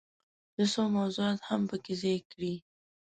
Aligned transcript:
چې 0.55 0.63
څو 0.73 0.83
موضوعات 0.97 1.39
هم 1.49 1.61
پکې 1.69 1.93
ځای 2.01 2.17
کړي. 2.31 2.53